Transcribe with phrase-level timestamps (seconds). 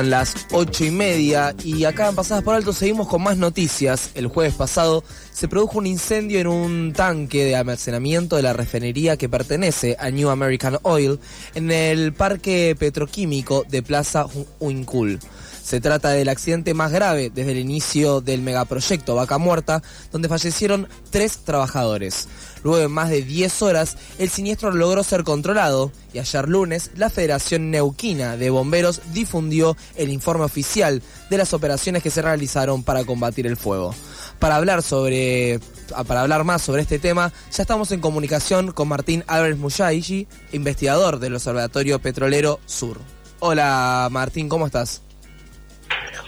[0.00, 4.12] Son las ocho y media y acá en Pasadas por Alto seguimos con más noticias.
[4.14, 9.18] El jueves pasado se produjo un incendio en un tanque de almacenamiento de la refinería
[9.18, 11.20] que pertenece a New American Oil
[11.54, 14.24] en el parque petroquímico de Plaza
[14.58, 15.20] Huincul.
[15.62, 20.88] Se trata del accidente más grave desde el inicio del megaproyecto Vaca Muerta, donde fallecieron
[21.10, 22.28] tres trabajadores.
[22.62, 27.08] Luego de más de 10 horas, el siniestro logró ser controlado y ayer lunes la
[27.08, 33.04] Federación Neuquina de Bomberos difundió el informe oficial de las operaciones que se realizaron para
[33.04, 33.94] combatir el fuego.
[34.38, 35.60] Para hablar sobre
[36.06, 41.18] para hablar más sobre este tema, ya estamos en comunicación con Martín Álvarez Muyaigi, investigador
[41.18, 42.98] del Observatorio Petrolero Sur.
[43.40, 45.02] Hola Martín, ¿cómo estás?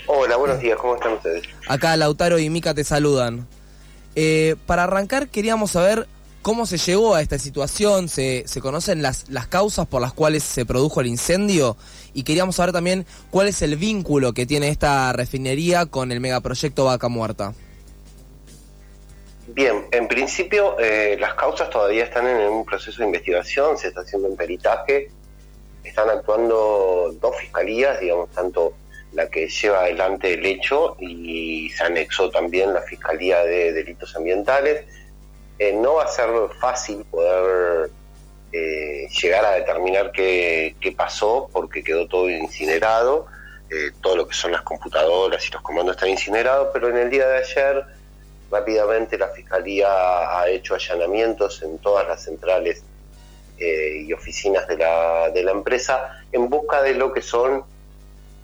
[0.06, 1.45] Hola, buenos días, ¿cómo están ustedes?
[1.69, 3.47] Acá Lautaro y Mica te saludan.
[4.14, 6.06] Eh, para arrancar queríamos saber
[6.42, 10.42] cómo se llegó a esta situación, se, se conocen las, las causas por las cuales
[10.42, 11.77] se produjo el incendio
[12.12, 16.84] y queríamos saber también cuál es el vínculo que tiene esta refinería con el megaproyecto
[16.84, 17.55] Vaca Muerta.
[19.47, 24.00] Bien, en principio eh, las causas todavía están en un proceso de investigación, se está
[24.00, 25.11] haciendo un peritaje,
[25.84, 28.73] están actuando dos fiscalías, digamos, tanto
[29.13, 34.85] la que lleva adelante el hecho y se anexó también la Fiscalía de Delitos Ambientales.
[35.59, 37.91] Eh, no va a ser fácil poder
[38.53, 43.27] eh, llegar a determinar qué, pasó porque quedó todo incinerado,
[43.71, 47.11] eh, todo lo que son las computadoras y los comandos están incinerados, pero en el
[47.11, 47.85] día de ayer
[48.51, 49.89] rápidamente la Fiscalía
[50.39, 52.83] ha hecho allanamientos en todas las centrales
[53.59, 57.65] y oficinas de la, de la empresa en busca de lo que son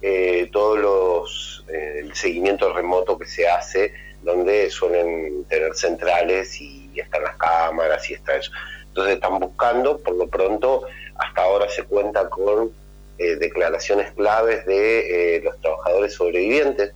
[0.00, 3.92] eh, todos los eh, el seguimiento remoto que se hace
[4.22, 8.50] donde suelen tener centrales y están las cámaras y está eso.
[8.88, 10.82] Entonces están buscando por lo pronto
[11.16, 12.72] hasta ahora se cuenta con
[13.18, 16.92] eh, declaraciones claves de los trabajadores sobrevivientes.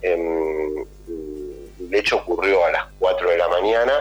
[0.00, 0.84] Em,
[1.78, 3.92] de hecho ocurrió a las 4 de la mañana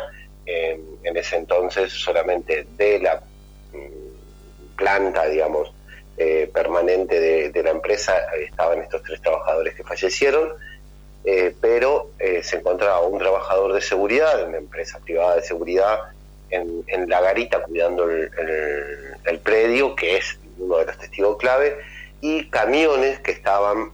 [0.46, 3.22] em, en ese entonces solamente de la
[3.74, 5.72] mm, planta digamos
[6.20, 10.52] eh, permanente de, la empresa estaban estos tres trabajadores que fallecieron,
[11.24, 16.00] eh, pero eh, se encontraba un trabajador de seguridad, en una empresa privada de seguridad,
[16.50, 21.78] en, la garita cuidando el, predio, que es uno de los testigos clave,
[22.20, 23.92] y camiones que estaban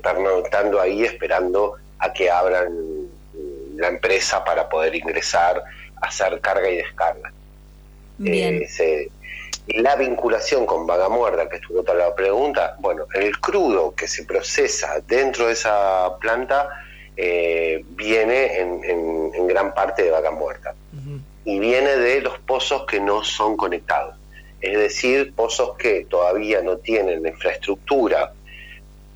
[0.00, 3.08] pernoctando ahí esperando a que abran
[3.74, 5.60] la empresa para poder ingresar,
[6.00, 7.32] hacer carga y descarga.
[8.18, 8.64] Bien
[9.74, 14.24] la vinculación con vaga muerta, que estuvo toda la pregunta, bueno, el crudo que se
[14.24, 16.70] procesa dentro de esa planta
[17.16, 20.74] eh, viene en, gran parte de vaga muerta
[21.44, 24.14] y viene de los pozos que no son conectados,
[24.60, 28.32] es decir, pozos que todavía no tienen infraestructura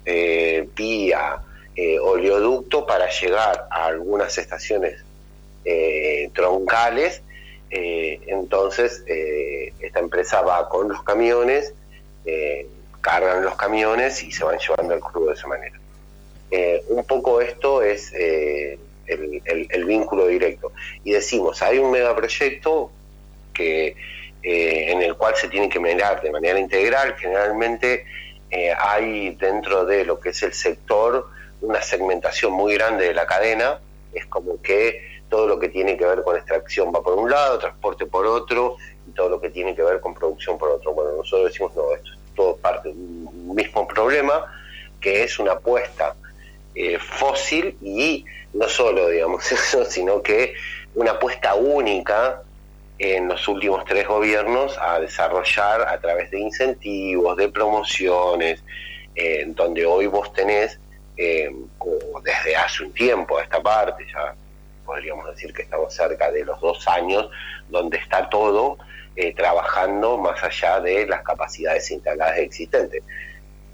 [0.05, 1.43] eh, vía
[1.77, 5.03] eh, oleoducto para llegar a algunas estaciones
[6.33, 7.23] troncales
[7.75, 11.73] eh, entonces, eh, esta empresa va con los camiones,
[12.27, 12.67] eh,
[13.01, 15.79] cargan los camiones y se van llevando el crudo de esa manera.
[16.89, 20.73] un poco esto es el, vínculo directo.
[21.03, 22.93] Y decimos, hay un megaproyecto
[23.55, 23.97] que,
[24.43, 27.17] en el cual se tiene que mirar de manera integral.
[27.17, 28.05] Generalmente
[28.79, 31.27] hay dentro de lo que es el sector
[31.63, 33.81] una segmentación muy grande de la cadena.
[34.13, 37.59] Es como que todo lo que tiene que ver con extracción va por un lado,
[37.59, 38.77] transporte por otro,
[39.09, 40.93] y todo lo que tiene que ver con producción por otro.
[40.93, 44.45] Bueno, nosotros decimos, no, esto es todo parte de un mismo problema,
[45.01, 46.15] que es una apuesta
[46.75, 50.53] eh, fósil y no solo, digamos, eso, sino que
[50.95, 52.43] una apuesta única
[52.99, 58.63] en los últimos tres gobiernos a desarrollar a través de incentivos, de promociones,
[59.15, 60.79] eh, donde hoy vos tenés,
[61.17, 61.51] eh,
[62.23, 64.35] desde hace un tiempo a esta parte, ya
[64.93, 67.31] podríamos decir que estamos cerca de los dos años,
[67.71, 68.77] donde está todo
[69.17, 73.03] eh, trabajando más allá de las capacidades instaladas existentes.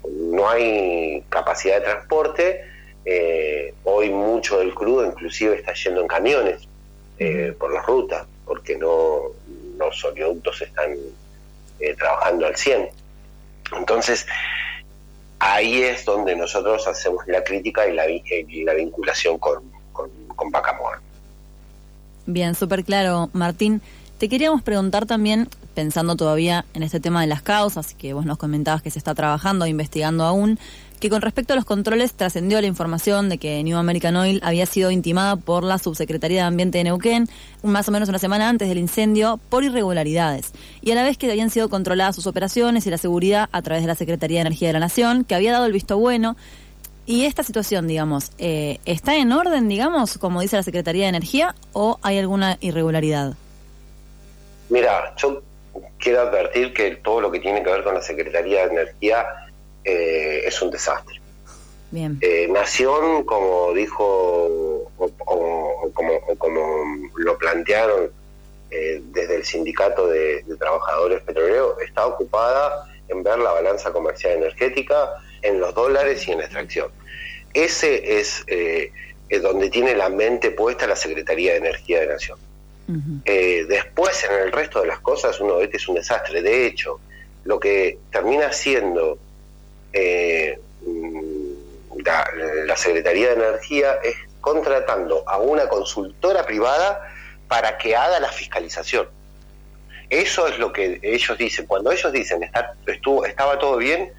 [0.09, 2.63] No hay capacidad de transporte,
[3.03, 6.69] eh, hoy mucho del crudo inclusive está yendo en camiones
[7.17, 9.23] eh, por las rutas, porque no
[9.77, 10.95] los oleoductos están
[11.97, 12.89] trabajando al 100.
[13.77, 14.25] Entonces,
[15.39, 20.77] ahí es donde nosotros hacemos la crítica y la, la vinculación con, con, con Vaca
[22.31, 23.81] Bien, súper claro, Martín.
[24.19, 28.37] Te queríamos preguntar también, pensando todavía en este tema de las causas, que vos nos
[28.37, 30.59] comentabas que se está trabajando, investigando aún,
[30.99, 34.67] que con respecto a los controles trascendió la información de que New American Oil había
[34.67, 37.27] sido intimada por la Subsecretaría de Ambiente de Neuquén,
[37.63, 40.51] más o menos una semana antes del incendio, por irregularidades.
[40.83, 43.81] Y a la vez que habían sido controladas sus operaciones y la seguridad a través
[43.81, 46.37] de la Secretaría de Energía de la Nación, que había dado el visto bueno.
[47.09, 51.55] Y esta situación, digamos, eh, ¿está en orden, digamos, como dice la Secretaría de Energía,
[51.73, 53.33] o hay alguna irregularidad?
[54.69, 55.41] Mira, yo
[55.97, 59.25] quiero advertir que todo lo que tiene que ver con la Secretaría de Energía
[59.83, 61.19] eh, es un desastre.
[61.89, 62.19] Bien.
[62.21, 66.63] Eh, Nación, como dijo, o, como,
[67.15, 68.11] lo plantearon
[68.69, 75.09] eh, desde el sindicato de, trabajadores petroleros, está ocupada en ver la balanza comercial energética,
[75.41, 76.98] en los dólares y en la extracción.
[77.53, 78.45] Ese es
[79.41, 82.39] donde tiene la mente puesta la Secretaría de Energía de Nación.
[83.25, 86.41] después, en el resto de las cosas, uno ve que es un desastre.
[86.41, 86.99] De hecho,
[87.43, 89.17] lo que termina siendo
[89.93, 90.59] eh,
[92.05, 97.11] la, Secretaría de Energía es contratando a una consultora privada
[97.47, 99.07] para que haga la fiscalización.
[100.09, 101.65] Eso es lo que ellos dicen.
[101.65, 104.11] Cuando ellos dicen está, estuvo, estaba todo bien,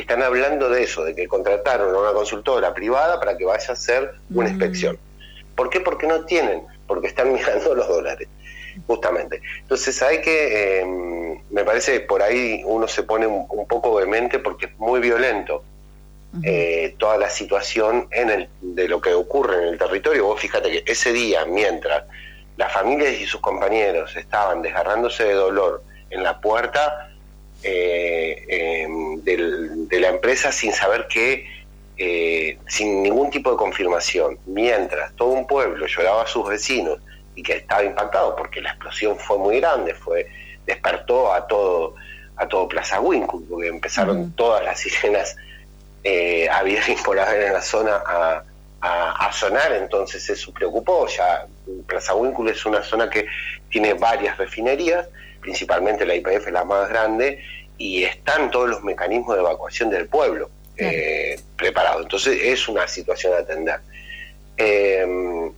[0.00, 3.72] están hablando de eso, de que contrataron a una consultora privada para que vaya a
[3.72, 4.52] hacer una mm.
[4.52, 4.98] inspección.
[5.54, 5.80] ¿Por qué?
[5.80, 8.28] Porque no tienen, porque están mirando los dólares
[8.86, 9.42] justamente.
[9.60, 14.06] Entonces hay que, eh, me parece que por ahí uno se pone un, poco de
[14.06, 15.62] mente porque es muy violento
[16.44, 20.26] eh, toda la situación en el, de lo que ocurre en el territorio.
[20.26, 22.04] Vos fíjate que ese día, mientras
[22.56, 27.09] las familias y sus compañeros estaban desgarrándose de dolor en la puerta
[27.62, 31.46] eh, em, de la empresa sin saber qué,
[32.66, 36.98] sin ningún tipo de confirmación, mientras todo un pueblo lloraba a sus vecinos,
[37.34, 40.26] y que estaba impactado porque la explosión fue muy grande, fue
[40.66, 41.94] despertó a todo
[42.36, 45.36] a todo Plaza Winkle, porque empezaron todas las sirenas
[46.04, 48.42] eh, habidas por haber en la zona a,
[48.80, 51.06] a, sonar, entonces eso preocupó.
[51.06, 51.46] Ya
[51.86, 53.26] Plaza Winkle es una zona que
[53.68, 55.06] tiene varias refinerías,
[55.40, 57.42] principalmente la IPF la más grande,
[57.78, 62.02] y están todos los mecanismos de evacuación del pueblo eh, preparados.
[62.02, 63.80] Entonces es una situación a atender.
[64.56, 65.52] Eh,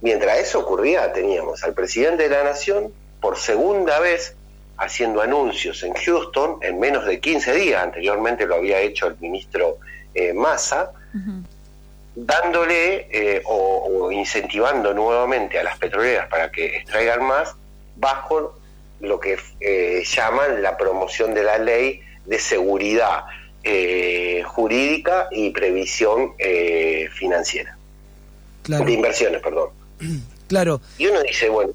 [0.00, 4.36] Mientras eso ocurría, teníamos al presidente de la Nación por segunda vez
[4.76, 9.78] haciendo anuncios en Houston en menos de 15 días, anteriormente lo había hecho el ministro
[10.14, 10.92] eh, Massa,
[12.14, 17.54] dándole eh, o, incentivando nuevamente a las petroleras para que extraigan más
[17.96, 18.58] bajo
[19.00, 23.24] lo que eh, llaman la promoción de la ley de seguridad
[24.44, 26.34] jurídica y previsión
[27.10, 27.76] financiera,
[28.64, 29.70] de inversiones, perdón.
[30.46, 30.80] Claro.
[30.96, 31.72] Y uno dice, bueno,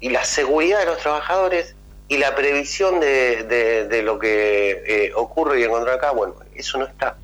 [0.00, 1.74] y la seguridad de los trabajadores
[2.08, 7.16] y la previsión de, lo que eh, ocurre y encontrar acá, bueno, eso no está.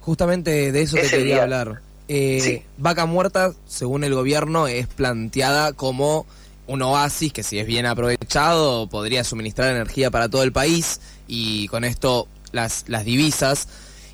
[0.00, 1.80] Justamente de eso te quería hablar.
[2.06, 6.26] Eh, Vaca Muerta, según el gobierno, es planteada como
[6.68, 11.66] un oasis que si es bien aprovechado podría suministrar energía para todo el país y
[11.68, 13.68] con esto las, divisas.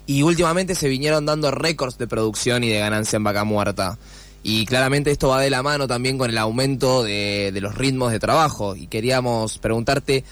[0.07, 3.99] Y últimamente se vinieron dando récords de producción y de ganancia en Vaca Muerta.
[4.43, 8.21] Y claramente esto va de la mano también con el aumento de, los ritmos de
[8.21, 8.77] trabajo.
[8.77, 10.25] Y queríamos preguntarte,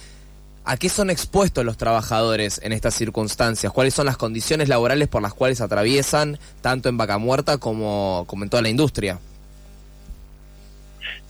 [0.64, 3.72] ¿a qué son expuestos los trabajadores en estas circunstancias?
[3.72, 8.50] ¿Cuáles son las condiciones laborales por las cuales atraviesan tanto en Vaca Muerta como en
[8.50, 9.18] toda la industria?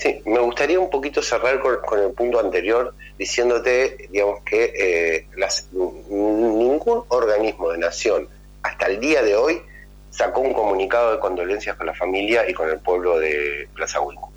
[0.02, 5.68] Sí, me gustaría un poquito cerrar con, el punto anterior diciéndote, digamos, que eh, las,
[5.72, 8.28] ningún organismo de nación
[8.64, 9.62] hasta el día de hoy
[10.10, 14.32] sacó un comunicado de condolencias con la familia y con el pueblo de Plaza Huincul.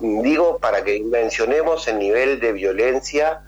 [0.00, 3.40] Digo para que mencionemos el nivel de violencia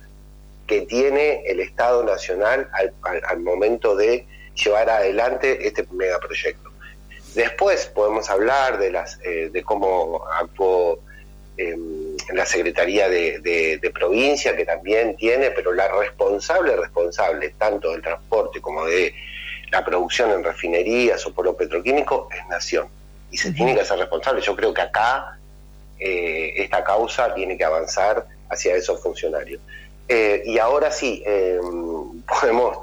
[0.68, 2.70] que tiene el Estado Nacional
[3.02, 4.24] al, momento de
[4.54, 6.65] llevar adelante este megaproyecto.
[7.36, 11.00] Después podemos hablar de, las, eh, de cómo actuó
[11.58, 18.00] em, la Secretaría de, de, Provincia, que también tiene, pero la responsable, responsable tanto del
[18.00, 19.14] transporte como de
[19.70, 22.88] la producción en refinerías o por lo petroquímico es nación
[23.30, 24.40] y se tiene que hacer responsable.
[24.40, 25.38] Yo creo que acá
[25.98, 29.60] eh, esta causa tiene que avanzar hacia esos funcionarios.
[30.08, 31.60] Eh, y ahora sí, eh,
[32.26, 32.78] podemos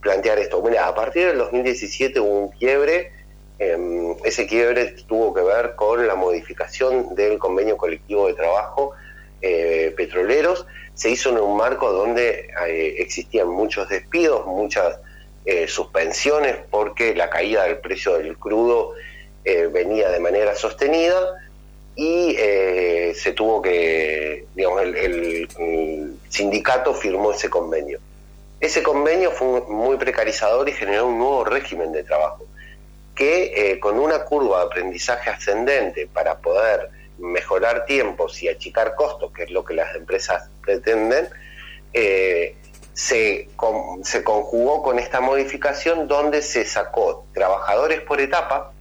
[0.00, 0.62] plantear esto.
[0.62, 3.12] Mira, a partir del 2017 hubo un quiebre,
[3.58, 8.92] ese quiebre tuvo que ver con la modificación del convenio colectivo de trabajo
[9.40, 10.64] petroleros.
[10.94, 12.50] Se hizo en un marco donde
[12.98, 14.98] existían muchos despidos, muchas
[15.50, 18.92] eh, suspensiones porque la caída del precio del crudo
[19.46, 21.16] eh, venía de manera sostenida
[21.96, 25.48] y eh, se tuvo que, digamos, el,
[26.28, 27.98] sindicato firmó ese convenio.
[28.60, 32.44] Ese convenio fue muy precarizador y generó un nuevo régimen de trabajo,
[33.18, 39.32] que eh, con una curva de aprendizaje ascendente para poder mejorar tiempos y achicar costos,
[39.32, 41.28] que es lo que las empresas pretenden,
[41.92, 42.54] eh,
[42.92, 43.48] se,
[44.04, 48.72] se conjugó con esta modificación donde se sacó trabajadores por etapa,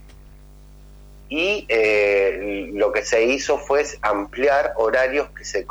[1.29, 5.65] y eh, lo que se hizo fue ampliar horarios que se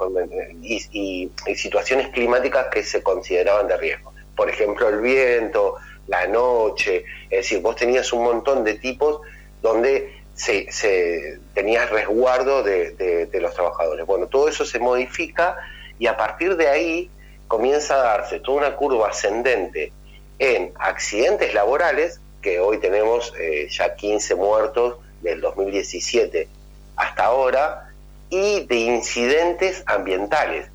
[0.61, 4.13] y, situaciones climáticas que se consideraban de riesgo.
[4.35, 5.77] Por ejemplo, el viento,
[6.09, 9.21] la noche, es decir, vos tenías un montón de tipos
[9.63, 14.07] donde se, tenías resguardo de, de los trabajadores.
[14.07, 15.57] Bueno, todo eso se modifica
[15.99, 17.11] y a partir de ahí
[17.49, 19.93] comienza a darse toda una curva ascendente
[20.39, 26.49] en accidentes laborales, que hoy tenemos eh, ya 15 muertos del 2017
[26.97, 27.91] hasta ahora,
[28.29, 30.69] y de incidentes ambientales,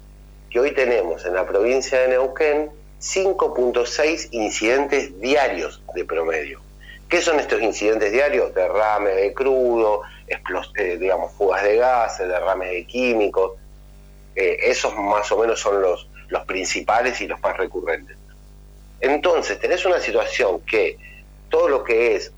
[0.49, 6.61] que hoy tenemos en la provincia de Neuquén 5.6 incidentes diarios de promedio.
[7.09, 8.53] ¿Qué son estos incidentes diarios?
[8.53, 13.53] Derrame de crudo, eh, digamos, fugas de gases, derrame de químicos.
[14.35, 18.15] Eh, esos más o menos son los, los principales y los más recurrentes.
[19.01, 20.97] Entonces, tenés una situación que
[21.49, 22.31] todo lo que es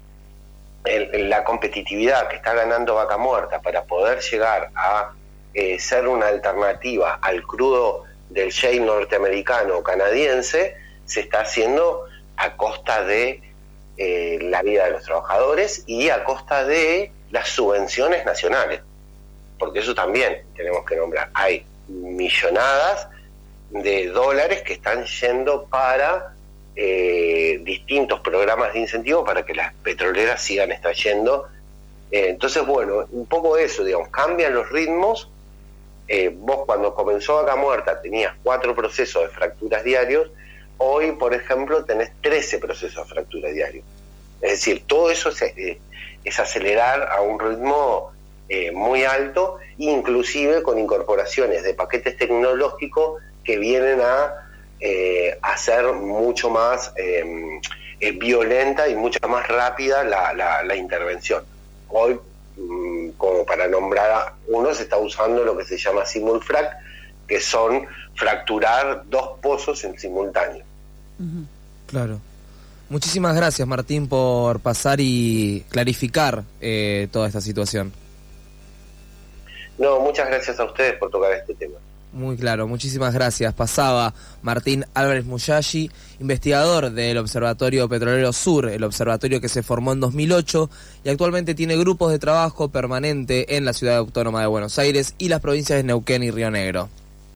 [0.85, 5.11] la competitividad que está ganando Vaca Muerta para poder llegar a
[5.53, 10.75] eh, ser una alternativa al crudo del shale norteamericano o canadiense,
[11.05, 13.41] se está haciendo a costa de
[13.97, 18.81] eh, la vida de los trabajadores y a costa de las subvenciones nacionales.
[19.59, 21.29] Porque eso también tenemos que nombrar.
[21.33, 23.07] Hay millonadas
[23.69, 26.33] de dólares que están yendo para
[26.75, 31.47] eh, distintos programas de incentivo para que las petroleras sigan extrayendo.
[32.11, 35.29] Eh, entonces, bueno, un poco eso, digamos, cambian los ritmos.
[36.15, 40.29] Eh, vos cuando comenzó Vaca Muerta tenías cuatro procesos de fracturas diarios,
[40.77, 43.83] hoy, por ejemplo, tenés 13 procesos de fracturas diarios.
[44.39, 45.41] Es decir, todo eso es,
[46.23, 48.11] es acelerar a un ritmo
[48.73, 54.43] muy alto, inclusive con incorporaciones de paquetes tecnológicos que vienen a
[54.85, 57.61] eh, hacer mucho más em,
[58.01, 61.45] eh, violenta y mucho más rápida la, intervención.
[61.87, 62.19] Hoy,
[62.57, 62.92] mm,
[63.23, 66.75] como para nombrar a uno, se está usando lo que se llama simulfrac,
[67.25, 70.65] que son fracturar dos pozos en simultáneo.
[71.87, 72.19] Claro.
[72.89, 77.93] Muchísimas gracias, Martín, por pasar y clarificar eh, toda esta situación.
[79.77, 81.75] No, muchas gracias a ustedes por tocar este tema.
[82.13, 83.55] Muy claro, muchísimas gracias.
[83.55, 85.89] Pasaba Martín Álvarez Muyashi,
[86.19, 90.69] investigador del Observatorio Petrolero Sur, el observatorio que se formó en 2008
[91.03, 95.29] y actualmente tiene grupos de trabajo permanente en la ciudad autónoma de Buenos Aires y
[95.29, 96.87] las provincias de Neuquén y Río Negro.